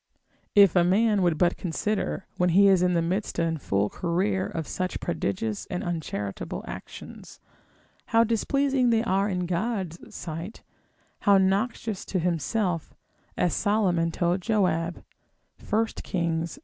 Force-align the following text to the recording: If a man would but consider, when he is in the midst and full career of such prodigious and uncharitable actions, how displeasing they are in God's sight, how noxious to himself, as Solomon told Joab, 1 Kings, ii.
If 0.55 0.75
a 0.75 0.83
man 0.83 1.21
would 1.21 1.37
but 1.37 1.57
consider, 1.57 2.25
when 2.37 2.49
he 2.57 2.67
is 2.67 2.81
in 2.81 2.95
the 2.95 3.03
midst 3.03 3.37
and 3.37 3.61
full 3.61 3.87
career 3.87 4.47
of 4.47 4.67
such 4.67 4.99
prodigious 4.99 5.67
and 5.67 5.83
uncharitable 5.83 6.65
actions, 6.67 7.39
how 8.07 8.23
displeasing 8.23 8.89
they 8.89 9.03
are 9.03 9.29
in 9.29 9.45
God's 9.45 9.99
sight, 10.15 10.63
how 11.19 11.37
noxious 11.37 12.03
to 12.05 12.17
himself, 12.17 12.95
as 13.37 13.53
Solomon 13.53 14.09
told 14.09 14.41
Joab, 14.41 15.03
1 15.69 15.85
Kings, 16.01 16.57
ii. 16.57 16.59